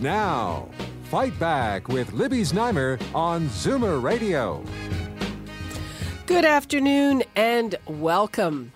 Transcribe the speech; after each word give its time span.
Now, 0.00 0.66
Fight 1.10 1.38
Back 1.38 1.88
with 1.88 2.14
Libby 2.14 2.40
Znaimer 2.40 2.98
on 3.14 3.48
Zoomer 3.48 4.02
Radio. 4.02 4.64
Good 6.24 6.46
afternoon 6.46 7.22
and 7.36 7.74
welcome. 7.86 8.72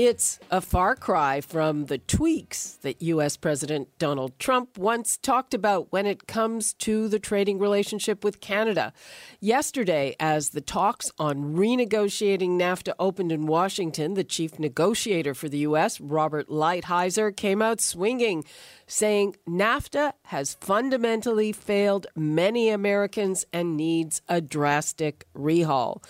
It's 0.00 0.38
a 0.48 0.60
far 0.60 0.94
cry 0.94 1.40
from 1.40 1.86
the 1.86 1.98
tweaks 1.98 2.74
that 2.82 3.02
U.S. 3.02 3.36
President 3.36 3.88
Donald 3.98 4.38
Trump 4.38 4.78
once 4.78 5.16
talked 5.16 5.54
about 5.54 5.90
when 5.90 6.06
it 6.06 6.28
comes 6.28 6.72
to 6.74 7.08
the 7.08 7.18
trading 7.18 7.58
relationship 7.58 8.22
with 8.22 8.40
Canada. 8.40 8.92
Yesterday, 9.40 10.14
as 10.20 10.50
the 10.50 10.60
talks 10.60 11.10
on 11.18 11.56
renegotiating 11.56 12.50
NAFTA 12.50 12.92
opened 13.00 13.32
in 13.32 13.46
Washington, 13.46 14.14
the 14.14 14.22
chief 14.22 14.60
negotiator 14.60 15.34
for 15.34 15.48
the 15.48 15.58
U.S., 15.58 16.00
Robert 16.00 16.48
Lighthizer, 16.48 17.36
came 17.36 17.60
out 17.60 17.80
swinging 17.80 18.44
saying 18.88 19.36
NAFTA 19.48 20.12
has 20.24 20.54
fundamentally 20.60 21.52
failed 21.52 22.06
many 22.16 22.70
Americans 22.70 23.44
and 23.52 23.76
needs 23.76 24.22
a 24.28 24.40
drastic 24.40 25.26
rehaul. 25.36 26.02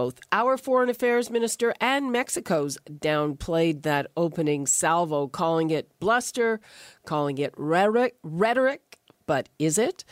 Both 0.00 0.20
our 0.32 0.56
foreign 0.56 0.88
affairs 0.88 1.28
minister 1.28 1.74
and 1.78 2.10
Mexico's 2.10 2.78
downplayed 2.90 3.82
that 3.82 4.06
opening 4.16 4.66
salvo, 4.66 5.28
calling 5.28 5.68
it 5.68 5.90
bluster, 6.00 6.58
calling 7.04 7.36
it 7.36 7.52
rhetoric, 7.58 8.16
rhetoric 8.22 8.98
but 9.26 9.50
is 9.58 9.76
it? 9.76 10.04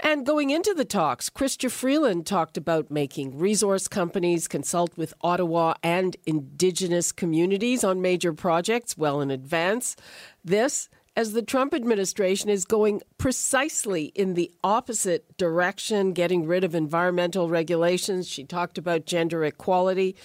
And 0.00 0.26
going 0.26 0.50
into 0.50 0.74
the 0.74 0.84
talks, 0.84 1.30
Chrystia 1.30 1.70
Freeland 1.70 2.26
talked 2.26 2.58
about 2.58 2.90
making 2.90 3.38
resource 3.38 3.88
companies 3.88 4.46
consult 4.46 4.94
with 4.98 5.14
Ottawa 5.22 5.72
and 5.82 6.18
Indigenous 6.26 7.10
communities 7.10 7.82
on 7.82 8.02
major 8.02 8.34
projects 8.34 8.98
well 8.98 9.22
in 9.22 9.30
advance. 9.30 9.96
This 10.44 10.90
as 11.20 11.34
the 11.34 11.42
Trump 11.42 11.74
administration 11.74 12.48
is 12.48 12.64
going 12.64 13.02
precisely 13.18 14.04
in 14.14 14.32
the 14.32 14.50
opposite 14.64 15.36
direction, 15.36 16.14
getting 16.14 16.46
rid 16.46 16.64
of 16.64 16.74
environmental 16.74 17.46
regulations. 17.46 18.26
She 18.26 18.42
talked 18.42 18.78
about 18.78 19.04
gender 19.04 19.44
equality. 19.44 20.16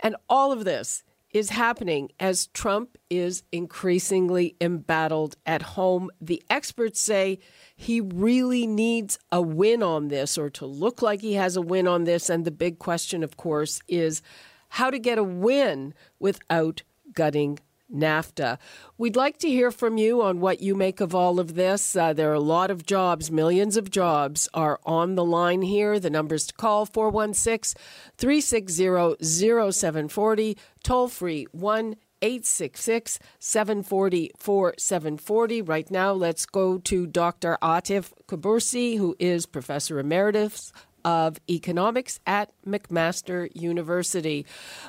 And 0.00 0.16
all 0.30 0.50
of 0.50 0.64
this 0.64 1.04
is 1.34 1.50
happening 1.50 2.08
as 2.18 2.46
Trump 2.54 2.96
is 3.10 3.42
increasingly 3.52 4.56
embattled 4.62 5.36
at 5.44 5.60
home. 5.60 6.08
The 6.22 6.42
experts 6.48 7.00
say 7.00 7.38
he 7.76 8.00
really 8.00 8.66
needs 8.66 9.18
a 9.30 9.42
win 9.42 9.82
on 9.82 10.08
this 10.08 10.38
or 10.38 10.48
to 10.48 10.64
look 10.64 11.02
like 11.02 11.20
he 11.20 11.34
has 11.34 11.54
a 11.54 11.60
win 11.60 11.86
on 11.86 12.04
this. 12.04 12.30
And 12.30 12.46
the 12.46 12.50
big 12.50 12.78
question, 12.78 13.22
of 13.22 13.36
course, 13.36 13.82
is 13.88 14.22
how 14.70 14.88
to 14.88 14.98
get 14.98 15.18
a 15.18 15.22
win 15.22 15.92
without 16.18 16.82
gutting 17.12 17.58
NAFTA. 17.94 18.58
We'd 18.98 19.16
like 19.16 19.38
to 19.38 19.48
hear 19.48 19.70
from 19.70 19.98
you 19.98 20.22
on 20.22 20.40
what 20.40 20.60
you 20.60 20.74
make 20.74 21.00
of 21.00 21.14
all 21.14 21.40
of 21.40 21.54
this. 21.54 21.96
Uh, 21.96 22.12
there 22.12 22.30
are 22.30 22.34
a 22.34 22.40
lot 22.40 22.70
of 22.70 22.86
jobs, 22.86 23.30
millions 23.30 23.76
of 23.76 23.90
jobs 23.90 24.48
are 24.54 24.78
on 24.84 25.14
the 25.14 25.24
line 25.24 25.62
here. 25.62 25.98
The 25.98 26.10
numbers 26.10 26.46
to 26.46 26.54
call 26.54 26.86
416 26.86 27.80
360 28.16 29.16
0740, 29.22 30.56
toll 30.82 31.08
free 31.08 31.46
1 31.52 31.96
866 32.22 33.18
740 33.38 34.30
4740. 34.38 35.62
Right 35.62 35.90
now, 35.90 36.12
let's 36.12 36.46
go 36.46 36.78
to 36.78 37.06
Dr. 37.06 37.56
Atif 37.62 38.12
Kubursi, 38.26 38.98
who 38.98 39.16
is 39.18 39.46
Professor 39.46 39.98
Emeritus 39.98 40.72
of 41.04 41.38
Economics 41.48 42.20
at 42.26 42.52
McMaster 42.66 43.48
University. 43.54 44.44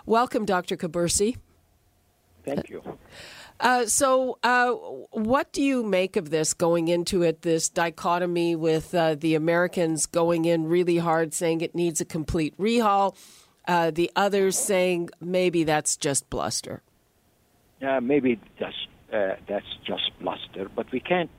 Welcome, 0.06 0.46
Dr. 0.46 0.76
Kubursi. 0.76 1.38
Thank 2.44 2.70
you. 2.70 2.82
Uh, 3.60 3.86
so, 3.86 4.40
uh, 4.44 4.72
what 5.12 5.54
do 5.54 5.62
you 5.62 5.84
make 5.84 6.16
of 6.16 6.32
this 6.32 6.54
going 6.54 6.88
into 6.88 7.22
it, 7.22 7.44
this 7.44 7.70
dichotomy 7.70 8.56
with 8.56 8.96
uh, 8.96 9.16
the 9.16 9.36
Americans 9.36 10.08
going 10.08 10.46
in 10.46 10.66
really 10.66 10.98
hard, 10.98 11.34
saying 11.34 11.62
it 11.62 11.76
needs 11.76 12.02
a 12.02 12.06
complete 12.06 12.58
rehaul, 12.58 13.16
uh, 13.68 13.92
the 13.92 14.10
others 14.16 14.58
saying 14.58 15.10
maybe 15.20 15.64
that's 15.64 15.96
just 15.96 16.28
bluster? 16.32 16.82
Uh, 17.88 18.00
maybe 18.02 18.40
that's, 18.60 18.88
uh, 19.14 19.36
that's 19.48 19.78
just 19.86 20.12
bluster, 20.20 20.68
but 20.76 20.92
we 20.92 21.00
can't 21.00 21.30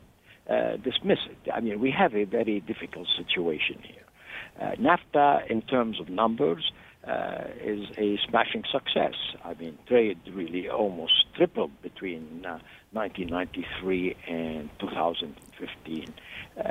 dismiss 0.84 1.18
it. 1.30 1.50
I 1.52 1.60
mean, 1.60 1.80
we 1.80 1.90
have 1.90 2.14
a 2.14 2.24
very 2.24 2.60
difficult 2.60 3.08
situation 3.16 3.78
here. 3.82 4.76
NAFTA, 4.76 5.50
in 5.50 5.62
terms 5.62 5.98
of 5.98 6.08
numbers, 6.08 6.70
uh, 7.06 7.44
is 7.60 7.86
a 7.98 8.18
smashing 8.28 8.64
success. 8.70 9.14
I 9.44 9.54
mean, 9.54 9.78
trade 9.86 10.18
really 10.32 10.68
almost 10.68 11.12
tripled 11.34 11.70
between 11.82 12.44
uh, 12.46 12.58
1993 12.92 14.16
and 14.28 14.70
2015. 14.78 16.14
Uh, 16.56 16.62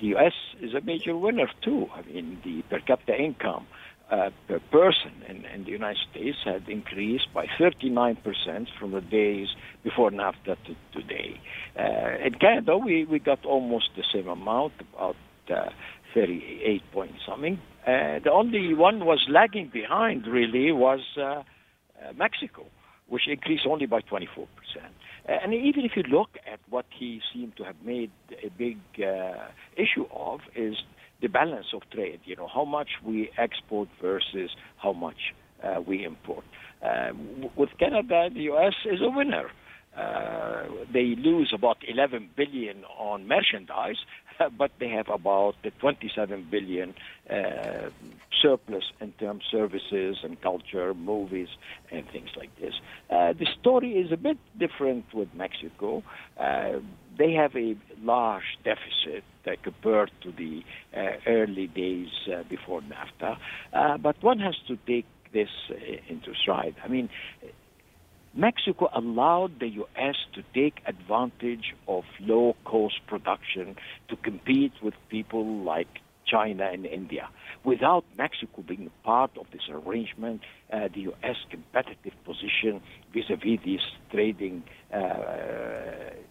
the 0.00 0.06
U.S. 0.06 0.32
is 0.60 0.74
a 0.74 0.80
major 0.80 1.16
winner 1.16 1.48
too. 1.62 1.88
I 1.94 2.02
mean, 2.02 2.40
the 2.44 2.62
per 2.62 2.80
capita 2.80 3.16
income 3.16 3.66
uh, 4.10 4.30
per 4.46 4.60
person 4.70 5.12
in, 5.28 5.44
in, 5.46 5.64
the 5.64 5.70
United 5.70 6.02
States 6.10 6.38
had 6.44 6.68
increased 6.68 7.32
by 7.32 7.46
39% 7.58 8.68
from 8.78 8.90
the 8.90 9.00
days 9.00 9.48
before 9.82 10.10
NAFTA 10.10 10.56
to 10.66 10.76
today. 10.92 11.40
Uh, 11.78 12.26
in 12.26 12.34
Canada, 12.34 12.76
we, 12.76 13.04
we 13.04 13.18
got 13.18 13.44
almost 13.46 13.88
the 13.96 14.04
same 14.12 14.28
amount, 14.28 14.74
about 14.94 15.16
uh, 15.50 15.70
38 16.14 16.82
point 16.92 17.12
something. 17.26 17.58
Uh, 17.86 18.20
the 18.22 18.30
only 18.32 18.74
one 18.74 19.04
was 19.04 19.26
lagging 19.28 19.70
behind 19.72 20.26
really 20.26 20.72
was 20.72 21.00
uh, 21.16 21.22
uh, 21.22 21.42
Mexico, 22.16 22.66
which 23.08 23.28
increased 23.28 23.64
only 23.68 23.86
by 23.86 24.00
24 24.00 24.46
percent. 24.56 24.92
Uh, 25.28 25.32
and 25.42 25.54
even 25.54 25.84
if 25.84 25.92
you 25.96 26.02
look 26.04 26.30
at 26.50 26.60
what 26.68 26.86
he 26.96 27.20
seemed 27.32 27.56
to 27.56 27.64
have 27.64 27.76
made 27.84 28.10
a 28.44 28.50
big 28.50 28.78
uh, 28.98 29.48
issue 29.76 30.06
of 30.14 30.40
is 30.54 30.76
the 31.20 31.28
balance 31.28 31.66
of 31.74 31.82
trade. 31.92 32.20
You 32.24 32.36
know 32.36 32.48
how 32.52 32.64
much 32.64 32.88
we 33.04 33.30
export 33.38 33.88
versus 34.00 34.50
how 34.76 34.92
much 34.92 35.34
we 35.86 36.04
import. 36.04 36.44
with 37.56 37.68
Canada, 37.78 38.28
the 38.34 38.40
U.S. 38.50 38.74
is 38.84 39.00
a 39.00 39.08
winner. 39.08 39.48
Uh, 39.96 40.64
they 40.92 41.14
lose 41.16 41.52
about 41.54 41.76
11 41.86 42.30
billion 42.34 42.84
on 42.98 43.28
merchandise, 43.28 43.98
but 44.58 44.70
they 44.80 44.88
have 44.88 45.08
about 45.08 45.54
27 45.80 46.46
billion 46.50 46.94
uh, 47.28 47.90
surplus 48.40 48.84
in 49.00 49.12
terms 49.12 49.44
of 49.52 49.58
services 49.58 50.18
and 50.22 50.40
culture, 50.40 50.94
movies, 50.94 51.48
and 51.90 52.08
things 52.10 52.30
like 52.36 52.50
this. 52.58 52.74
Uh, 53.10 53.32
the 53.32 53.46
story 53.60 53.92
is 53.92 54.10
a 54.12 54.16
bit 54.16 54.38
different 54.58 55.04
with 55.12 55.28
Mexico. 55.34 56.02
Uh, 56.38 56.78
they 57.18 57.32
have 57.32 57.54
a 57.54 57.76
large 58.02 58.58
deficit 58.64 59.24
compared 59.62 60.10
to 60.22 60.32
the 60.32 60.62
uh, 60.96 61.16
early 61.26 61.66
days 61.66 62.08
before 62.48 62.80
NAFTA, 62.80 63.36
but 64.00 64.22
one 64.22 64.38
has 64.38 64.54
to 64.68 64.78
take 64.86 65.04
this 65.32 65.50
into 66.08 66.34
stride. 66.34 66.76
I 66.82 66.88
mean, 66.88 67.10
Mexico 68.34 68.88
allowed 68.94 69.60
the 69.60 69.68
U.S. 69.68 70.16
to 70.34 70.42
take 70.54 70.80
advantage 70.86 71.74
of 71.86 72.04
low 72.20 72.56
cost 72.64 73.00
production 73.06 73.76
to 74.08 74.16
compete 74.16 74.72
with 74.82 74.94
people 75.10 75.44
like 75.62 76.00
China 76.24 76.70
and 76.72 76.86
India. 76.86 77.28
Without 77.64 78.04
Mexico 78.16 78.62
being 78.62 78.90
part 79.04 79.36
of 79.36 79.46
this 79.52 79.68
arrangement, 79.70 80.40
uh, 80.72 80.88
the 80.94 81.00
U.S. 81.12 81.36
competitive 81.50 82.14
position 82.24 82.80
vis-a-vis 83.12 83.60
these 83.64 83.86
trading 84.10 84.62
uh, 84.92 85.00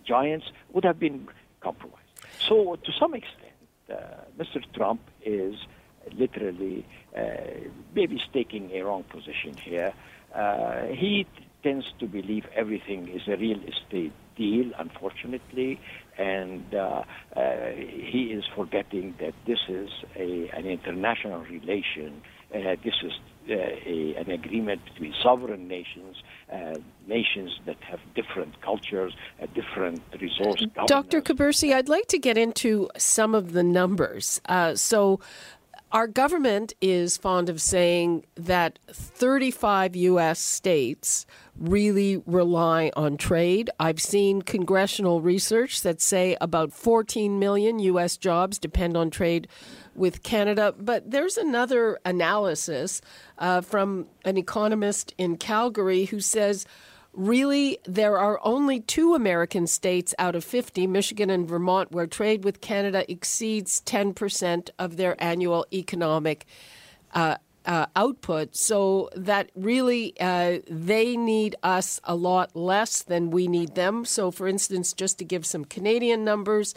giants 0.06 0.48
would 0.74 0.84
have 0.84 1.00
been 1.00 1.28
compromised. 1.60 1.98
So, 2.40 2.78
to 2.84 2.92
some 3.00 3.14
extent, 3.14 3.54
uh, 3.92 3.96
Mr. 4.40 4.64
Trump 4.74 5.02
is 5.24 5.56
literally 6.14 6.86
uh, 7.16 7.22
maybe 7.94 8.20
taking 8.34 8.72
a 8.72 8.82
wrong 8.82 9.04
position 9.04 9.56
here. 9.56 9.94
Uh, 10.34 10.88
he 10.88 11.28
tends 11.64 11.86
to 12.00 12.08
believe 12.08 12.46
everything 12.56 13.08
is 13.08 13.22
a 13.28 13.38
real 13.38 13.60
estate 13.60 14.14
deal, 14.36 14.72
unfortunately, 14.78 15.80
and 16.18 16.74
uh, 16.74 17.04
uh, 17.36 17.42
he 17.76 18.32
is 18.34 18.44
forgetting 18.56 19.16
that 19.20 19.34
this 19.46 19.60
is 19.68 19.90
a, 20.16 20.50
an 20.50 20.66
international 20.66 21.42
relation 21.42 22.22
Uh, 22.54 22.76
this 22.84 22.96
is 23.02 23.14
uh, 23.50 23.54
a, 23.54 24.16
an 24.18 24.30
agreement 24.30 24.84
between 24.84 25.14
sovereign 25.24 25.70
nations, 25.70 26.18
uh, 26.52 26.76
nations 27.08 27.58
that 27.66 27.78
have 27.82 28.00
different 28.14 28.62
cultures, 28.62 29.14
uh, 29.42 29.46
different 29.56 30.02
resource. 30.20 30.62
Dr. 30.86 31.22
Kubursi, 31.22 31.74
I'd 31.74 31.88
like 31.88 32.08
to 32.08 32.20
get 32.20 32.38
into 32.38 32.90
some 32.98 33.34
of 33.34 33.54
the 33.54 33.64
numbers. 33.64 34.42
Uh, 34.50 34.76
so, 34.76 35.22
our 35.92 36.08
government 36.08 36.74
is 36.80 37.18
fond 37.18 37.50
of 37.50 37.62
saying 37.62 38.26
that 38.36 38.80
35 38.90 39.96
U.S. 39.96 40.40
states 40.40 41.26
really 41.58 42.24
rely 42.26 42.92
on 42.96 43.18
trade. 43.18 43.70
I've 43.80 44.02
seen 44.02 44.42
congressional 44.42 45.22
research 45.22 45.82
that 45.82 46.02
say 46.02 46.38
about 46.40 46.72
14 46.72 47.38
million 47.40 47.80
U.S. 47.80 48.16
jobs 48.16 48.58
depend 48.58 48.96
on 48.96 49.10
trade 49.10 49.50
with 49.94 50.24
Canada. 50.24 50.74
But 50.78 51.12
there's 51.12 51.38
another 51.38 52.00
analysis 52.06 53.02
uh, 53.38 53.60
from 53.62 54.08
an 54.24 54.38
economist 54.38 55.14
in 55.18 55.36
Calgary 55.36 56.06
who 56.06 56.22
says 56.22 56.66
really 57.14 57.80
there 57.86 58.18
are 58.18 58.40
only 58.44 58.80
two 58.80 59.16
American 59.16 59.68
states 59.68 60.14
out 60.18 60.36
of 60.36 60.44
50, 60.44 60.88
Michigan 60.88 61.30
and 61.30 61.48
Vermont, 61.48 61.92
where 61.92 62.08
trade 62.08 62.44
with 62.44 62.62
Canada 62.62 63.10
exceeds 63.12 63.82
10% 63.82 64.70
of 64.80 64.98
their 64.98 65.22
annual 65.22 65.66
economic 65.74 66.46
uh, 67.14 67.36
uh, 67.66 67.86
output. 67.96 68.56
So 68.56 69.10
that 69.16 69.52
really 69.56 70.14
uh, 70.20 70.60
they 70.70 71.16
need 71.16 71.56
us 71.64 72.00
a 72.04 72.16
lot 72.16 72.56
less 72.56 73.04
than 73.04 73.30
we 73.30 73.48
need 73.48 73.76
them. 73.76 74.06
So, 74.06 74.32
for 74.32 74.48
instance, 74.48 74.94
just 74.94 75.20
to 75.20 75.26
give 75.26 75.46
some 75.46 75.66
Canadian 75.66 76.24
numbers, 76.26 76.74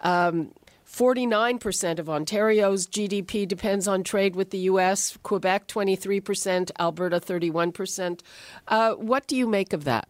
um, 0.00 0.52
49% 0.88 1.98
of 1.98 2.08
Ontario's 2.08 2.86
GDP 2.86 3.46
depends 3.46 3.86
on 3.86 4.02
trade 4.02 4.34
with 4.34 4.50
the 4.50 4.58
U.S., 4.70 5.18
Quebec 5.22 5.68
23%, 5.68 6.70
Alberta 6.80 7.20
31%. 7.20 8.20
Uh, 8.66 8.94
what 8.94 9.26
do 9.26 9.36
you 9.36 9.46
make 9.46 9.74
of 9.74 9.84
that? 9.84 10.08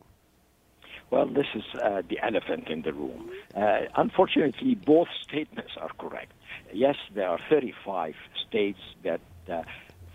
Well, 1.10 1.26
this 1.26 1.46
is 1.54 1.64
uh, 1.82 2.02
the 2.08 2.20
elephant 2.22 2.68
in 2.68 2.82
the 2.82 2.92
room. 2.92 3.28
Uh, 3.56 3.80
unfortunately, 3.96 4.76
both 4.76 5.08
statements 5.22 5.72
are 5.80 5.90
correct. 5.98 6.32
Yes, 6.72 6.96
there 7.12 7.28
are 7.28 7.40
35 7.50 8.14
states 8.46 8.78
that 9.02 9.20
uh, 9.50 9.62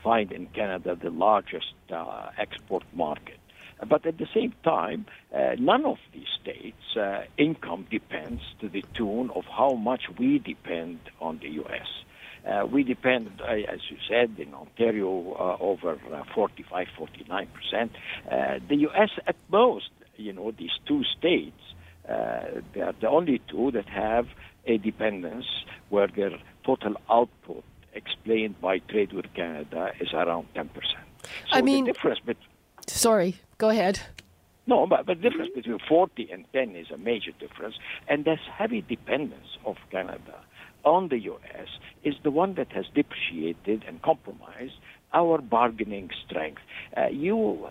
find 0.01 0.31
in 0.31 0.45
Canada 0.47 0.95
the 0.95 1.09
largest 1.09 1.73
uh, 1.91 2.29
export 2.37 2.83
market. 2.93 3.37
But 3.87 4.05
at 4.05 4.17
the 4.17 4.27
same 4.33 4.53
time, 4.63 5.05
uh, 5.33 5.55
none 5.59 5.85
of 5.85 5.97
these 6.13 6.27
states' 6.41 6.97
uh, 6.97 7.23
income 7.37 7.87
depends 7.89 8.41
to 8.59 8.69
the 8.69 8.83
tune 8.93 9.29
of 9.35 9.45
how 9.45 9.73
much 9.73 10.03
we 10.17 10.39
depend 10.39 10.99
on 11.19 11.39
the 11.39 11.49
U.S. 11.49 11.87
Uh, 12.45 12.65
we 12.65 12.83
depend, 12.83 13.41
uh, 13.41 13.45
as 13.45 13.79
you 13.89 13.97
said, 14.09 14.35
in 14.37 14.53
Ontario 14.53 15.33
uh, 15.33 15.57
over 15.63 15.97
uh, 16.11 16.23
45, 16.35 16.87
49 16.97 17.47
percent. 17.47 17.91
the 18.67 18.75
U.S. 18.75 19.09
at 19.27 19.35
most, 19.49 19.89
you 20.17 20.33
know, 20.33 20.51
these 20.51 20.77
two 20.85 21.03
states, 21.17 21.61
they 22.05 22.81
are 22.81 22.93
the 22.99 23.07
only 23.07 23.41
two 23.47 23.71
that 23.71 23.87
have 23.87 24.27
a 24.65 24.77
dependence 24.77 25.45
where 25.89 26.07
their 26.07 26.37
total 26.65 26.95
output 27.09 27.63
explained 27.93 28.59
by 28.59 28.79
trade 28.79 29.13
with 29.13 29.33
Canada 29.33 29.91
is 29.99 30.13
around 30.13 30.47
10 30.55 30.69
percent. 30.69 31.03
So 31.23 31.29
I 31.57 31.61
mean, 31.61 31.85
the 31.85 31.93
difference 31.93 32.19
between 32.19 32.52
Sorry, 32.87 33.35
go 33.57 33.69
ahead. 33.69 33.99
No, 34.65 34.87
but 34.87 35.05
the 35.07 35.15
difference 35.15 35.51
between 35.53 35.79
40 35.87 36.29
and 36.31 36.45
10 36.53 36.75
is 36.75 36.89
a 36.89 36.97
major 36.97 37.31
difference, 37.31 37.75
and 38.07 38.23
this 38.23 38.39
heavy 38.57 38.81
dependence 38.81 39.57
of 39.65 39.75
Canada 39.91 40.35
on 40.85 41.09
the 41.09 41.19
U.S. 41.19 41.67
is 42.03 42.15
the 42.23 42.31
one 42.31 42.55
that 42.55 42.71
has 42.71 42.85
depreciated 42.93 43.83
and 43.87 44.01
compromised 44.01 44.75
our 45.13 45.39
bargaining 45.39 46.09
strength. 46.25 46.61
Uh, 46.95 47.07
you 47.07 47.67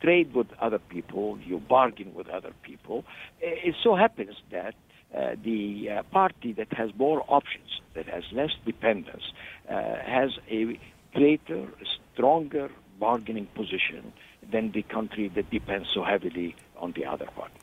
trade 0.00 0.34
with 0.34 0.46
other 0.60 0.78
people, 0.78 1.38
you 1.44 1.58
bargain 1.58 2.14
with 2.14 2.28
other 2.28 2.52
people. 2.62 3.04
It 3.40 3.74
so 3.82 3.96
happens 3.96 4.36
that 4.50 4.74
uh, 5.16 5.34
the 5.42 5.88
uh, 5.90 6.02
party 6.04 6.52
that 6.52 6.72
has 6.72 6.90
more 6.96 7.24
options, 7.28 7.80
that 7.94 8.06
has 8.06 8.24
less 8.32 8.50
dependence, 8.64 9.22
uh, 9.68 9.72
has 10.04 10.30
a 10.50 10.78
greater, 11.14 11.68
stronger 12.14 12.70
bargaining 13.00 13.46
position 13.54 14.12
than 14.50 14.72
the 14.72 14.82
country 14.82 15.28
that 15.28 15.50
depends 15.50 15.88
so 15.92 16.02
heavily 16.02 16.54
on 16.78 16.92
the 16.92 17.04
other 17.04 17.26
partner. 17.26 17.60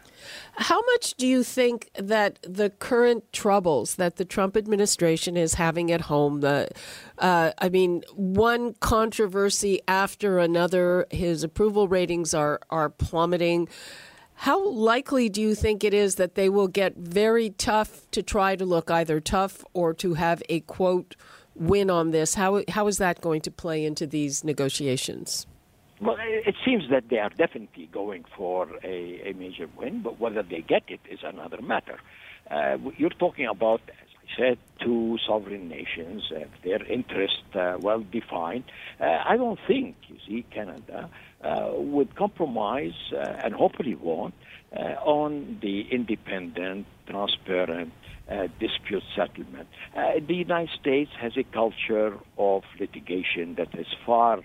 How 0.55 0.81
much 0.93 1.15
do 1.15 1.27
you 1.27 1.43
think 1.43 1.89
that 1.95 2.39
the 2.43 2.69
current 2.69 3.31
troubles 3.33 3.95
that 3.95 4.15
the 4.17 4.25
Trump 4.25 4.55
administration 4.55 5.35
is 5.35 5.55
having 5.55 5.91
at 5.91 6.01
home, 6.01 6.41
the, 6.41 6.69
uh, 7.17 7.51
I 7.57 7.69
mean, 7.69 8.03
one 8.13 8.73
controversy 8.75 9.81
after 9.87 10.39
another, 10.39 11.07
his 11.11 11.43
approval 11.43 11.87
ratings 11.87 12.33
are 12.33 12.59
are 12.69 12.89
plummeting. 12.89 13.67
How 14.35 14.67
likely 14.67 15.29
do 15.29 15.41
you 15.41 15.55
think 15.55 15.83
it 15.83 15.93
is 15.93 16.15
that 16.15 16.35
they 16.35 16.49
will 16.49 16.67
get 16.67 16.95
very 16.97 17.51
tough 17.51 18.09
to 18.11 18.23
try 18.23 18.55
to 18.55 18.65
look 18.65 18.89
either 18.89 19.19
tough 19.19 19.63
or 19.73 19.93
to 19.95 20.15
have 20.15 20.41
a 20.49 20.61
quote 20.61 21.15
win 21.55 21.89
on 21.89 22.11
this? 22.11 22.35
How 22.35 22.63
how 22.69 22.87
is 22.87 22.97
that 22.97 23.21
going 23.21 23.41
to 23.41 23.51
play 23.51 23.85
into 23.85 24.07
these 24.07 24.43
negotiations? 24.43 25.47
Well, 26.03 26.17
it 26.19 26.55
seems 26.65 26.89
that 26.89 27.07
they 27.09 27.19
are 27.19 27.29
definitely 27.29 27.87
going 27.89 28.25
for 28.35 28.67
a, 28.83 29.29
a 29.29 29.33
major 29.33 29.69
win, 29.77 30.01
but 30.01 30.19
whether 30.19 30.43
they 30.43 30.59
get 30.59 30.83
it 30.89 30.99
is 31.09 31.19
another 31.23 31.61
matter. 31.61 31.97
Uh, 32.51 32.77
you're 32.97 33.09
talking 33.09 33.45
about, 33.47 33.79
as 33.87 34.09
I 34.21 34.37
said, 34.37 34.57
two 34.83 35.17
sovereign 35.25 35.69
nations, 35.69 36.29
uh, 36.29 36.39
their 36.65 36.83
interests 36.83 37.55
uh, 37.55 37.77
well 37.79 38.01
defined. 38.01 38.65
Uh, 38.99 39.19
I 39.25 39.37
don't 39.37 39.59
think, 39.65 39.95
you 40.09 40.17
see, 40.27 40.45
Canada 40.51 41.09
uh, 41.41 41.71
would 41.75 42.17
compromise, 42.17 42.99
uh, 43.13 43.19
and 43.41 43.53
hopefully 43.53 43.95
won't, 43.95 44.33
on 45.05 45.59
the 45.61 45.87
independent, 45.89 46.85
transparent, 47.07 47.93
dispute 48.59 49.03
settlement. 49.15 49.67
The 49.93 50.33
United 50.33 50.71
States 50.81 51.11
has 51.19 51.37
a 51.37 51.43
culture 51.43 52.17
of 52.39 52.63
litigation 52.79 53.55
that 53.55 53.75
is 53.77 53.85
far 54.05 54.39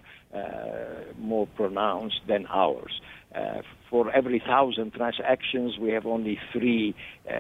more 1.19 1.47
pronounced 1.57 2.21
than 2.29 2.47
ours. 2.47 3.01
Uh, 3.35 3.61
for 3.91 4.11
every 4.11 4.39
thousand 4.39 4.93
transactions, 4.93 5.79
we 5.79 5.91
have 5.91 6.07
only 6.07 6.39
three 6.53 6.95
uh, 7.29 7.35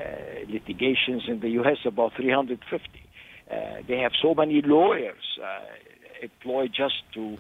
litigations 0.48 1.22
in 1.28 1.40
the 1.40 1.48
U.S., 1.50 1.78
about 1.86 2.12
350. 2.16 2.84
Uh, 3.50 3.54
they 3.88 3.98
have 3.98 4.12
so 4.20 4.34
many 4.34 4.60
lawyers 4.62 5.38
employed 6.22 6.70
just 6.76 6.94
to 7.14 7.38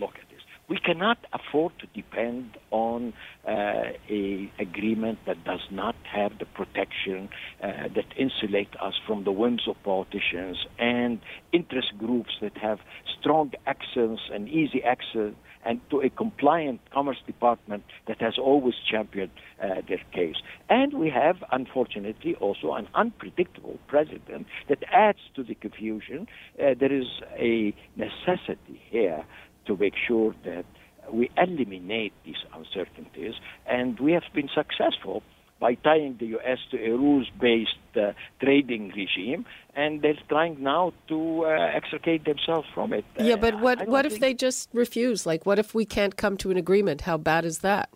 look 0.00 0.14
at 0.16 0.28
this. 0.30 0.42
we 0.68 0.78
cannot 0.78 1.18
afford 1.32 1.72
to 1.78 1.86
depend 1.94 2.56
on 2.70 3.12
uh, 3.46 3.92
a 4.10 4.50
agreement 4.58 5.18
that 5.26 5.42
does 5.44 5.66
not 5.70 5.94
have 6.18 6.38
the 6.38 6.46
protection 6.46 7.28
uh, 7.62 7.88
that 7.94 8.06
insulate 8.16 8.74
us 8.80 8.94
from 9.06 9.24
the 9.24 9.32
whims 9.32 9.64
of 9.68 9.76
politicians 9.82 10.58
and 10.78 11.20
interest 11.52 11.90
groups 11.98 12.32
that 12.40 12.56
have 12.58 12.78
strong 13.18 13.52
access 13.66 14.18
and 14.32 14.48
easy 14.48 14.82
access 14.82 15.32
and 15.64 15.80
to 15.90 16.00
a 16.00 16.08
compliant 16.08 16.80
Commerce 16.92 17.22
Department 17.26 17.82
that 18.06 18.20
has 18.20 18.34
always 18.38 18.74
championed 18.90 19.30
uh, 19.62 19.82
their 19.88 20.00
case. 20.12 20.36
And 20.68 20.94
we 20.94 21.10
have, 21.10 21.36
unfortunately, 21.52 22.34
also 22.36 22.72
an 22.74 22.88
unpredictable 22.94 23.78
president 23.86 24.46
that 24.68 24.78
adds 24.92 25.18
to 25.36 25.42
the 25.42 25.54
confusion. 25.54 26.26
Uh, 26.58 26.74
there 26.78 26.92
is 26.92 27.08
a 27.36 27.74
necessity 27.96 28.80
here 28.90 29.24
to 29.66 29.76
make 29.76 29.94
sure 30.06 30.34
that 30.44 30.64
we 31.12 31.30
eliminate 31.36 32.12
these 32.24 32.42
uncertainties, 32.54 33.34
and 33.66 33.98
we 33.98 34.12
have 34.12 34.24
been 34.34 34.48
successful 34.54 35.22
by 35.60 35.74
tying 35.74 36.16
the 36.18 36.26
U.S. 36.26 36.58
to 36.70 36.76
a 36.76 36.90
rules-based 36.90 37.96
uh, 37.96 38.12
trading 38.40 38.92
regime, 38.94 39.44
and 39.74 40.02
they're 40.02 40.14
trying 40.28 40.62
now 40.62 40.92
to 41.08 41.44
uh, 41.44 41.48
extricate 41.48 42.24
themselves 42.24 42.68
from 42.74 42.92
it. 42.92 43.04
Yeah, 43.18 43.36
but 43.36 43.60
what 43.60 43.86
what 43.88 44.06
if 44.06 44.20
they 44.20 44.34
just 44.34 44.68
refuse? 44.72 45.26
Like, 45.26 45.46
what 45.46 45.58
if 45.58 45.74
we 45.74 45.84
can't 45.84 46.16
come 46.16 46.36
to 46.38 46.50
an 46.50 46.56
agreement? 46.56 47.02
How 47.02 47.16
bad 47.16 47.44
is 47.44 47.58
that? 47.58 47.90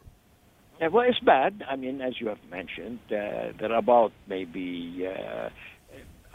Yeah, 0.80 0.88
well, 0.88 1.08
it's 1.08 1.20
bad. 1.20 1.64
I 1.68 1.76
mean, 1.76 2.00
as 2.00 2.20
you 2.20 2.26
have 2.28 2.42
mentioned, 2.50 2.98
uh, 3.06 3.52
there 3.58 3.70
are 3.70 3.78
about 3.78 4.12
maybe 4.26 5.06
uh, 5.06 5.50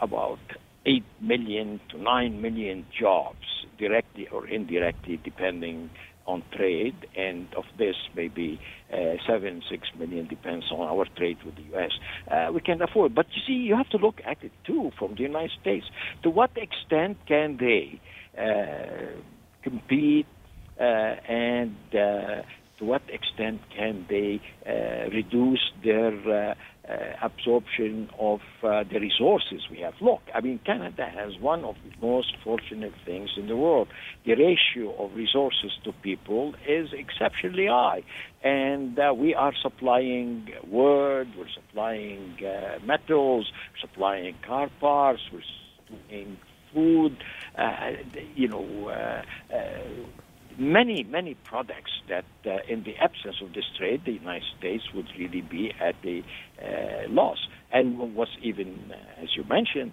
about 0.00 0.38
eight 0.86 1.04
million 1.20 1.80
to 1.90 2.00
nine 2.00 2.40
million 2.40 2.86
jobs 2.98 3.66
directly 3.78 4.26
or 4.28 4.46
indirectly, 4.46 5.20
depending 5.22 5.90
on 6.28 6.44
trade, 6.54 6.94
and 7.16 7.48
of 7.54 7.64
this, 7.78 7.96
maybe 8.14 8.60
uh, 8.92 9.14
seven, 9.26 9.62
six 9.68 9.88
million 9.98 10.28
depends 10.28 10.66
on 10.70 10.86
our 10.86 11.06
trade 11.16 11.38
with 11.44 11.56
the 11.56 11.62
U.S. 11.72 11.92
Uh, 12.30 12.52
we 12.52 12.60
can 12.60 12.80
afford, 12.82 13.14
but 13.14 13.26
you 13.34 13.42
see, 13.46 13.54
you 13.54 13.74
have 13.74 13.88
to 13.88 13.96
look 13.96 14.20
at 14.24 14.44
it 14.44 14.52
too 14.66 14.90
from 14.98 15.14
the 15.14 15.22
United 15.22 15.52
States. 15.60 15.86
To 16.22 16.30
what 16.30 16.50
extent 16.56 17.16
can 17.26 17.56
they 17.58 18.00
uh, 18.38 19.18
compete, 19.62 20.26
uh, 20.78 20.82
and 20.82 21.74
uh, 21.92 22.42
to 22.78 22.84
what 22.84 23.02
extent 23.08 23.60
can 23.74 24.06
they 24.08 24.40
uh, 24.66 25.08
reduce 25.10 25.72
their 25.82 26.54
absorption 27.22 28.08
of 28.18 28.40
uh, 28.62 28.84
the 28.90 28.98
resources 28.98 29.62
we 29.70 29.80
have. 29.80 29.94
Look, 30.00 30.22
I 30.34 30.40
mean, 30.40 30.58
Canada 30.64 31.06
has 31.06 31.38
one 31.38 31.64
of 31.64 31.76
the 31.84 32.06
most 32.06 32.36
fortunate 32.42 32.94
things 33.04 33.30
in 33.36 33.46
the 33.46 33.56
world. 33.56 33.88
The 34.24 34.34
ratio 34.34 34.94
of 35.02 35.14
resources 35.14 35.72
to 35.84 35.92
people 35.92 36.54
is 36.66 36.88
exceptionally 36.92 37.66
high. 37.66 38.02
And 38.42 38.98
uh, 38.98 39.12
we 39.14 39.34
are 39.34 39.52
supplying 39.60 40.48
wood, 40.66 41.28
we're 41.36 41.48
supplying 41.54 42.38
uh, 42.44 42.78
metals, 42.84 43.52
supplying 43.80 44.36
car 44.46 44.70
parts, 44.80 45.20
we're 45.32 45.42
supplying 45.86 46.38
food, 46.72 47.16
uh, 47.56 47.92
you 48.34 48.48
know, 48.48 48.88
uh, 48.88 49.22
many, 50.58 51.04
many 51.04 51.34
products 51.34 51.92
that, 52.08 52.24
uh, 52.44 52.58
in 52.68 52.82
the 52.82 52.96
absence 52.96 53.36
of 53.42 53.52
this 53.54 53.64
trade, 53.76 54.02
the 54.04 54.12
United 54.12 54.44
States 54.58 54.84
would 54.94 55.08
really 55.18 55.40
be 55.40 55.72
at 55.80 55.94
a 56.04 56.24
uh, 56.60 57.08
loss. 57.08 57.38
And 57.72 58.14
what's 58.14 58.36
even, 58.42 58.92
uh, 58.92 59.22
as 59.22 59.36
you 59.36 59.44
mentioned, 59.44 59.92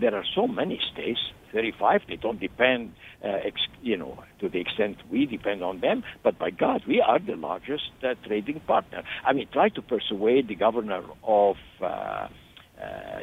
there 0.00 0.14
are 0.14 0.24
so 0.34 0.46
many 0.46 0.80
states, 0.92 1.20
35, 1.52 2.02
they 2.08 2.16
don't 2.16 2.40
depend, 2.40 2.92
uh, 3.24 3.28
ex- 3.44 3.60
you 3.82 3.96
know, 3.96 4.22
to 4.40 4.48
the 4.48 4.60
extent 4.60 4.96
we 5.10 5.26
depend 5.26 5.62
on 5.62 5.80
them, 5.80 6.02
but 6.22 6.38
by 6.38 6.50
God, 6.50 6.82
we 6.86 7.00
are 7.00 7.18
the 7.18 7.36
largest 7.36 7.90
uh, 8.02 8.14
trading 8.26 8.60
partner. 8.60 9.02
I 9.26 9.32
mean, 9.32 9.48
try 9.52 9.68
to 9.70 9.82
persuade 9.82 10.48
the 10.48 10.54
governor 10.54 11.02
of 11.22 11.56
uh, 11.82 12.28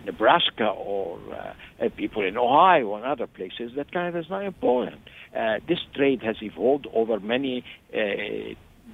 Nebraska 0.06 0.66
or 0.66 1.20
uh, 1.34 1.90
people 1.96 2.26
in 2.26 2.38
Ohio 2.38 2.96
and 2.96 3.06
other 3.06 3.28
places 3.28 3.72
that 3.76 3.92
Canada 3.92 4.20
is 4.20 4.30
not 4.30 4.44
important. 4.44 5.02
Uh, 5.36 5.60
this 5.68 5.80
trade 5.96 6.22
has 6.24 6.38
evolved 6.42 6.88
over 6.94 7.20
many 7.20 7.64
uh, 7.94 7.98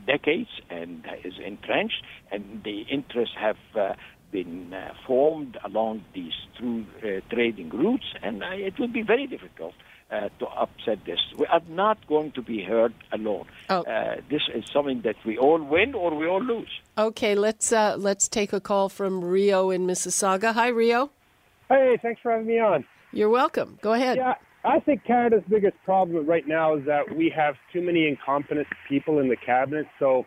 decades 0.05 0.49
and 0.69 1.05
is 1.23 1.33
entrenched, 1.43 2.03
and 2.31 2.61
the 2.63 2.81
interests 2.91 3.35
have 3.39 3.57
uh, 3.79 3.93
been 4.31 4.73
uh, 4.73 4.93
formed 5.07 5.57
along 5.63 6.03
these 6.13 6.33
through 6.57 6.85
trading 7.29 7.69
routes, 7.69 8.05
and 8.21 8.41
it 8.43 8.77
will 8.79 8.91
be 8.91 9.01
very 9.01 9.27
difficult 9.27 9.73
uh, 10.11 10.29
to 10.39 10.47
upset 10.47 10.99
this. 11.05 11.19
We 11.37 11.45
are 11.47 11.61
not 11.67 12.05
going 12.07 12.31
to 12.33 12.41
be 12.41 12.63
heard 12.63 12.93
alone. 13.11 13.45
Oh. 13.69 13.81
Uh, 13.81 14.17
this 14.29 14.43
is 14.53 14.63
something 14.71 15.01
that 15.01 15.15
we 15.25 15.37
all 15.37 15.61
win 15.61 15.95
or 15.95 16.13
we 16.15 16.27
all 16.27 16.43
lose. 16.43 16.69
Okay, 16.97 17.35
let's 17.35 17.71
uh, 17.71 17.95
let's 17.97 18.27
take 18.27 18.53
a 18.53 18.59
call 18.59 18.89
from 18.89 19.23
Rio 19.23 19.71
in 19.71 19.87
Mississauga. 19.87 20.53
Hi, 20.53 20.67
Rio. 20.67 21.11
Hey, 21.69 21.97
thanks 22.01 22.21
for 22.21 22.31
having 22.31 22.47
me 22.47 22.59
on. 22.59 22.85
You're 23.11 23.29
welcome. 23.29 23.79
Go 23.81 23.93
ahead. 23.93 24.17
Yeah, 24.17 24.35
I 24.63 24.79
think 24.79 25.03
Canada's 25.05 25.43
biggest 25.49 25.77
problem 25.83 26.25
right 26.25 26.47
now 26.47 26.75
is 26.75 26.85
that 26.85 27.15
we 27.15 27.31
have 27.35 27.55
too 27.73 27.81
many 27.81 28.07
incompetent 28.07 28.67
people 28.87 29.19
in 29.19 29.29
the 29.29 29.35
cabinet. 29.37 29.87
So, 29.99 30.25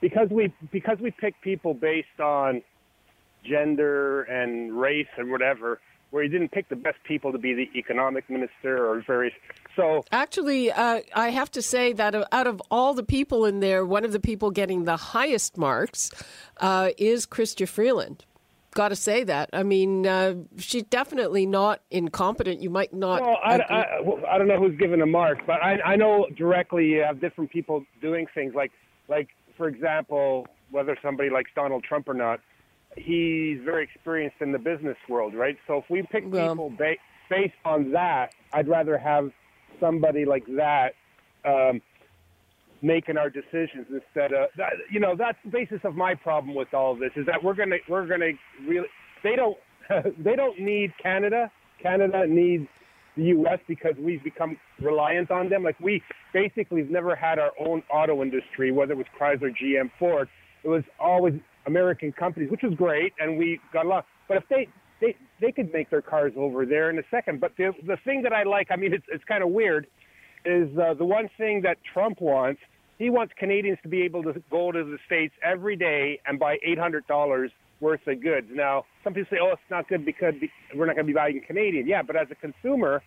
because 0.00 0.28
we 0.30 0.52
because 0.70 0.98
we 1.00 1.10
pick 1.10 1.40
people 1.40 1.74
based 1.74 2.20
on 2.20 2.62
gender 3.44 4.22
and 4.22 4.78
race 4.78 5.06
and 5.16 5.30
whatever, 5.30 5.80
where 6.10 6.22
he 6.22 6.28
didn't 6.28 6.52
pick 6.52 6.68
the 6.68 6.76
best 6.76 6.98
people 7.04 7.32
to 7.32 7.38
be 7.38 7.54
the 7.54 7.68
economic 7.78 8.28
minister 8.30 8.86
or 8.86 9.02
various. 9.06 9.34
So 9.74 10.04
actually, 10.12 10.70
uh, 10.70 11.00
I 11.14 11.30
have 11.30 11.50
to 11.52 11.62
say 11.62 11.92
that 11.94 12.14
out 12.32 12.46
of 12.46 12.62
all 12.70 12.94
the 12.94 13.02
people 13.02 13.44
in 13.44 13.60
there, 13.60 13.84
one 13.84 14.04
of 14.04 14.12
the 14.12 14.20
people 14.20 14.50
getting 14.50 14.84
the 14.84 14.96
highest 14.96 15.58
marks 15.58 16.10
uh, 16.58 16.90
is 16.96 17.26
Chrystia 17.26 17.68
Freeland. 17.68 18.24
Got 18.72 18.88
to 18.88 18.96
say 18.96 19.24
that. 19.24 19.48
I 19.54 19.62
mean, 19.62 20.06
uh, 20.06 20.34
she's 20.58 20.82
definitely 20.84 21.46
not 21.46 21.80
incompetent. 21.90 22.60
You 22.60 22.68
might 22.68 22.92
not. 22.92 23.22
Well, 23.22 23.38
I, 23.42 23.58
I, 23.58 24.34
I, 24.34 24.38
don't 24.38 24.48
know 24.48 24.58
who's 24.58 24.78
given 24.78 25.00
a 25.00 25.06
mark, 25.06 25.46
but 25.46 25.62
I, 25.62 25.80
I 25.80 25.96
know 25.96 26.26
directly 26.36 26.84
you 26.84 27.00
have 27.00 27.18
different 27.18 27.50
people 27.50 27.84
doing 28.02 28.26
things 28.34 28.54
like, 28.54 28.72
like 29.08 29.28
for 29.56 29.66
example, 29.66 30.46
whether 30.70 30.96
somebody 31.02 31.30
likes 31.30 31.50
Donald 31.54 31.84
Trump 31.84 32.06
or 32.06 32.12
not 32.14 32.40
he's 32.96 33.58
very 33.64 33.84
experienced 33.84 34.36
in 34.40 34.52
the 34.52 34.58
business 34.58 34.96
world, 35.08 35.34
right? 35.34 35.56
So 35.66 35.78
if 35.78 35.84
we 35.88 36.02
pick 36.10 36.24
well, 36.26 36.50
people 36.50 36.70
ba- 36.70 36.96
based 37.30 37.54
on 37.64 37.92
that, 37.92 38.30
I'd 38.52 38.68
rather 38.68 38.98
have 38.98 39.30
somebody 39.80 40.24
like 40.24 40.44
that 40.56 40.92
um, 41.44 41.80
making 42.82 43.16
our 43.16 43.30
decisions 43.30 43.86
instead 43.90 44.32
of 44.32 44.48
that. 44.56 44.72
You 44.90 45.00
know, 45.00 45.14
that's 45.16 45.38
the 45.44 45.50
basis 45.50 45.80
of 45.84 45.94
my 45.94 46.14
problem 46.14 46.54
with 46.54 46.72
all 46.74 46.92
of 46.92 46.98
this 46.98 47.10
is 47.16 47.26
that 47.26 47.42
we're 47.42 47.54
gonna 47.54 47.76
we're 47.88 48.06
gonna 48.06 48.32
really 48.66 48.88
they 49.22 49.36
don't 49.36 49.56
they 50.18 50.36
don't 50.36 50.58
need 50.60 50.92
Canada. 51.02 51.50
Canada 51.82 52.26
needs 52.26 52.66
the 53.16 53.24
U.S. 53.24 53.58
because 53.66 53.94
we've 53.98 54.22
become 54.22 54.56
reliant 54.80 55.30
on 55.30 55.48
them. 55.48 55.62
Like 55.62 55.78
we 55.80 56.02
basically 56.32 56.80
have 56.80 56.90
never 56.90 57.14
had 57.14 57.38
our 57.38 57.52
own 57.58 57.82
auto 57.92 58.22
industry, 58.22 58.72
whether 58.72 58.92
it 58.92 58.96
was 58.96 59.06
Chrysler, 59.18 59.54
GM, 59.54 59.90
Ford. 59.98 60.28
It 60.64 60.68
was 60.68 60.82
always 60.98 61.34
American 61.66 62.12
companies, 62.12 62.50
which 62.50 62.62
was 62.62 62.74
great, 62.74 63.12
and 63.18 63.38
we 63.38 63.60
got 63.72 63.86
a 63.86 63.88
lot. 63.88 64.06
But 64.28 64.38
if 64.38 64.44
they 64.48 64.68
they 65.00 65.14
they 65.40 65.52
could 65.52 65.72
make 65.72 65.90
their 65.90 66.02
cars 66.02 66.32
over 66.36 66.64
there 66.64 66.90
in 66.90 66.98
a 66.98 67.02
second. 67.10 67.40
But 67.40 67.52
the 67.56 67.72
the 67.86 67.96
thing 68.04 68.22
that 68.22 68.32
I 68.32 68.44
like, 68.44 68.68
I 68.70 68.76
mean, 68.76 68.92
it's 68.92 69.04
it's 69.08 69.24
kind 69.24 69.42
of 69.42 69.50
weird, 69.50 69.86
is 70.44 70.68
uh, 70.78 70.94
the 70.94 71.04
one 71.04 71.28
thing 71.36 71.62
that 71.62 71.78
Trump 71.92 72.20
wants. 72.20 72.60
He 72.98 73.10
wants 73.10 73.34
Canadians 73.38 73.78
to 73.82 73.90
be 73.90 74.02
able 74.02 74.22
to 74.22 74.42
go 74.50 74.72
to 74.72 74.82
the 74.82 74.96
states 75.04 75.34
every 75.42 75.76
day 75.76 76.18
and 76.26 76.38
buy 76.38 76.56
eight 76.64 76.78
hundred 76.78 77.06
dollars 77.06 77.50
worth 77.80 78.00
of 78.06 78.22
goods. 78.22 78.46
Now, 78.50 78.84
some 79.04 79.12
people 79.12 79.28
say, 79.30 79.38
"Oh, 79.42 79.52
it's 79.52 79.70
not 79.70 79.88
good 79.88 80.04
because 80.04 80.34
we're 80.74 80.86
not 80.86 80.96
going 80.96 81.06
to 81.06 81.12
be 81.12 81.16
buying 81.16 81.40
Canadian." 81.46 81.86
Yeah, 81.86 82.02
but 82.02 82.16
as 82.16 82.28
a 82.30 82.34
consumer, 82.34 83.02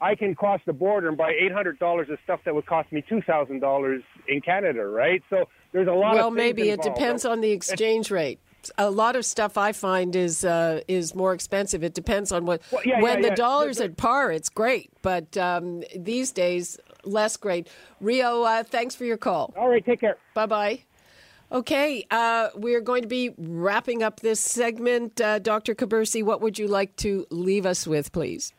I 0.00 0.14
can 0.14 0.34
cross 0.34 0.60
the 0.64 0.72
border 0.72 1.08
and 1.08 1.16
buy 1.16 1.32
eight 1.32 1.52
hundred 1.52 1.78
dollars 1.78 2.08
of 2.10 2.18
stuff 2.24 2.40
that 2.44 2.54
would 2.54 2.66
cost 2.66 2.90
me 2.92 3.02
two 3.08 3.20
thousand 3.22 3.60
dollars 3.60 4.02
in 4.28 4.40
Canada, 4.40 4.84
right? 4.86 5.22
So 5.28 5.48
there's 5.72 5.88
a 5.88 5.92
lot. 5.92 6.14
Well, 6.14 6.30
maybe 6.30 6.70
involved. 6.70 6.86
it 6.86 6.94
depends 6.94 7.24
on 7.24 7.40
the 7.40 7.50
exchange 7.50 8.10
rate. 8.10 8.40
A 8.76 8.90
lot 8.90 9.16
of 9.16 9.24
stuff 9.24 9.56
I 9.56 9.72
find 9.72 10.14
is 10.14 10.44
uh, 10.44 10.80
is 10.86 11.14
more 11.14 11.32
expensive. 11.32 11.82
It 11.82 11.94
depends 11.94 12.30
on 12.32 12.46
what. 12.46 12.62
Well, 12.70 12.82
yeah, 12.84 13.00
when 13.00 13.16
yeah, 13.16 13.22
the 13.22 13.28
yeah. 13.28 13.34
dollar's 13.34 13.80
at 13.80 13.96
par, 13.96 14.30
it's 14.30 14.48
great, 14.48 14.90
but 15.02 15.36
um, 15.36 15.82
these 15.96 16.32
days 16.32 16.78
less 17.04 17.36
great. 17.36 17.68
Rio, 18.00 18.42
uh, 18.42 18.62
thanks 18.62 18.94
for 18.94 19.04
your 19.04 19.16
call. 19.16 19.52
All 19.56 19.68
right, 19.68 19.84
take 19.84 20.00
care. 20.00 20.16
Bye 20.34 20.46
bye. 20.46 20.82
Okay, 21.50 22.06
uh, 22.10 22.50
we're 22.56 22.82
going 22.82 23.02
to 23.02 23.08
be 23.08 23.30
wrapping 23.38 24.02
up 24.02 24.20
this 24.20 24.38
segment. 24.38 25.18
Uh, 25.18 25.38
Dr. 25.38 25.74
Kubursi, 25.74 26.22
what 26.22 26.42
would 26.42 26.58
you 26.58 26.68
like 26.68 26.94
to 26.96 27.26
leave 27.30 27.64
us 27.64 27.86
with, 27.86 28.12
please? 28.12 28.52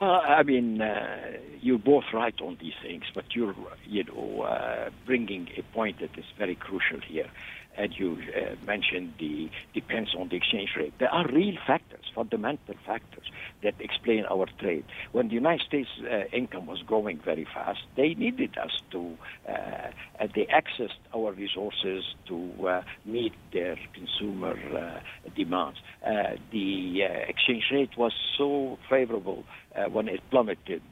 Well, 0.00 0.20
I 0.26 0.42
mean, 0.42 0.80
uh, 0.82 1.38
you're 1.60 1.78
both 1.78 2.04
right 2.12 2.34
on 2.42 2.58
these 2.60 2.74
things, 2.82 3.04
but 3.14 3.34
you're, 3.34 3.54
you 3.86 4.04
know, 4.04 4.42
uh, 4.42 4.90
bringing 5.06 5.48
a 5.56 5.62
point 5.74 6.00
that 6.00 6.18
is 6.18 6.24
very 6.36 6.54
crucial 6.54 7.00
here 7.00 7.30
and 7.76 7.92
you 7.96 8.18
uh, 8.34 8.54
mentioned 8.66 9.14
the 9.18 9.50
depends 9.74 10.14
on 10.18 10.28
the 10.28 10.36
exchange 10.36 10.70
rate. 10.76 10.94
There 10.98 11.12
are 11.12 11.26
real 11.28 11.56
factors, 11.66 12.04
fundamental 12.14 12.74
factors 12.86 13.26
that 13.62 13.74
explain 13.80 14.24
our 14.30 14.46
trade. 14.58 14.84
When 15.12 15.28
the 15.28 15.34
United 15.34 15.66
States 15.66 15.88
uh, 16.00 16.24
income 16.32 16.66
was 16.66 16.82
growing 16.86 17.20
very 17.24 17.46
fast, 17.52 17.80
they 17.96 18.14
needed 18.14 18.56
us 18.58 18.70
to, 18.92 19.16
uh, 19.48 19.90
they 20.34 20.46
accessed 20.46 21.00
our 21.14 21.32
resources 21.32 22.04
to 22.28 22.50
uh, 22.66 22.82
meet 23.04 23.32
their 23.52 23.76
consumer 23.94 24.56
uh, 24.76 25.30
demands. 25.36 25.78
Uh, 26.04 26.36
the 26.52 27.02
exchange 27.28 27.64
rate 27.72 27.90
was 27.96 28.12
so 28.38 28.78
favorable 28.88 29.44
when 29.90 30.08
it 30.08 30.20
plummeted 30.30 30.82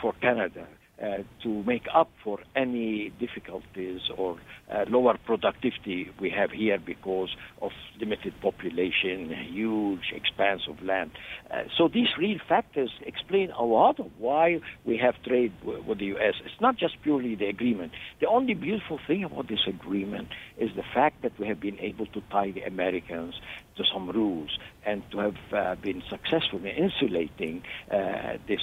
for 0.00 0.12
Canada 0.20 0.66
uh, 1.02 1.18
to 1.42 1.62
make 1.64 1.86
up 1.92 2.10
for 2.22 2.38
any 2.54 3.10
difficulties 3.18 4.00
or 4.16 4.38
uh, 4.72 4.84
lower 4.88 5.18
productivity 5.24 6.10
we 6.20 6.30
have 6.30 6.50
here 6.50 6.78
because 6.78 7.34
of 7.60 7.72
limited 7.98 8.32
population, 8.40 9.34
huge 9.50 10.12
expanse 10.14 10.62
of 10.68 10.82
land. 10.82 11.10
Uh, 11.50 11.64
so 11.76 11.88
these 11.88 12.08
real 12.18 12.38
factors 12.48 12.90
explain 13.04 13.50
a 13.50 13.64
lot 13.64 13.98
of 13.98 14.10
why 14.18 14.60
we 14.84 14.96
have 14.96 15.20
trade 15.22 15.52
w- 15.60 15.82
with 15.82 15.98
the 15.98 16.06
U.S. 16.06 16.34
It's 16.44 16.60
not 16.60 16.76
just 16.76 17.00
purely 17.02 17.34
the 17.34 17.46
agreement. 17.46 17.92
The 18.20 18.28
only 18.28 18.54
beautiful 18.54 19.00
thing 19.06 19.24
about 19.24 19.48
this 19.48 19.66
agreement 19.66 20.28
is 20.56 20.70
the 20.76 20.84
fact 20.94 21.22
that 21.22 21.38
we 21.38 21.48
have 21.48 21.60
been 21.60 21.78
able 21.80 22.06
to 22.06 22.22
tie 22.30 22.52
the 22.52 22.62
Americans 22.62 23.34
to 23.76 23.84
some 23.92 24.08
rules 24.10 24.58
and 24.86 25.02
to 25.10 25.18
have 25.18 25.36
uh, 25.52 25.74
been 25.76 26.02
successful 26.08 26.60
in 26.60 26.66
insulating 26.66 27.62
uh, 27.90 28.38
this 28.46 28.60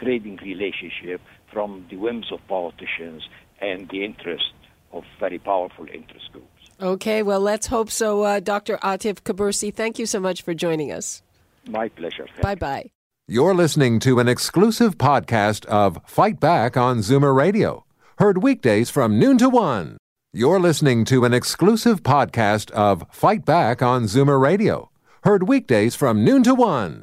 trading 0.00 0.38
relationship 0.42 1.20
from 1.52 1.86
the 1.90 1.96
whims 1.96 2.30
of 2.32 2.40
politicians 2.48 3.22
and 3.60 3.88
the 3.90 4.04
interest 4.04 4.52
of 4.92 5.04
very 5.18 5.38
powerful 5.38 5.86
interest 5.92 6.32
groups. 6.32 6.48
Okay, 6.80 7.22
well, 7.22 7.40
let's 7.40 7.66
hope 7.68 7.90
so. 7.90 8.22
Uh, 8.22 8.40
Dr. 8.40 8.76
Atif 8.78 9.22
Kubursi, 9.22 9.72
thank 9.72 9.98
you 9.98 10.06
so 10.06 10.20
much 10.20 10.42
for 10.42 10.54
joining 10.54 10.92
us. 10.92 11.22
My 11.66 11.88
pleasure. 11.88 12.26
Bye 12.42 12.54
bye. 12.54 12.90
You're 13.28 13.54
listening 13.54 13.98
to 14.00 14.20
an 14.20 14.28
exclusive 14.28 14.98
podcast 14.98 15.64
of 15.66 15.98
Fight 16.06 16.38
Back 16.38 16.76
on 16.76 16.98
Zoomer 16.98 17.34
Radio, 17.34 17.84
heard 18.18 18.38
weekdays 18.42 18.88
from 18.88 19.18
noon 19.18 19.36
to 19.38 19.48
one. 19.48 19.96
You're 20.32 20.60
listening 20.60 21.04
to 21.06 21.24
an 21.24 21.32
exclusive 21.34 22.02
podcast 22.02 22.70
of 22.72 23.04
Fight 23.10 23.44
Back 23.44 23.82
on 23.82 24.04
Zoomer 24.04 24.40
Radio, 24.40 24.90
heard 25.24 25.48
weekdays 25.48 25.96
from 25.96 26.24
noon 26.24 26.42
to 26.44 26.54
one. 26.54 27.02